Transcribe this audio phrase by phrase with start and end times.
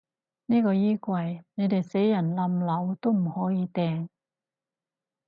[0.47, 4.07] 呢個衣櫃，你哋死人冧樓都唔可以掟